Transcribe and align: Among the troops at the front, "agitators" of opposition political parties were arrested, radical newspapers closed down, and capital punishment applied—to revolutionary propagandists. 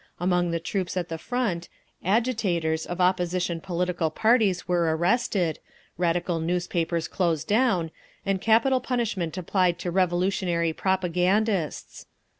Among 0.19 0.49
the 0.49 0.59
troops 0.59 0.97
at 0.97 1.09
the 1.09 1.19
front, 1.19 1.69
"agitators" 2.03 2.87
of 2.87 2.99
opposition 2.99 3.61
political 3.61 4.09
parties 4.09 4.67
were 4.67 4.97
arrested, 4.97 5.59
radical 5.95 6.39
newspapers 6.39 7.07
closed 7.07 7.47
down, 7.47 7.91
and 8.25 8.41
capital 8.41 8.79
punishment 8.81 9.37
applied—to 9.37 9.91
revolutionary 9.91 10.73
propagandists. 10.73 12.07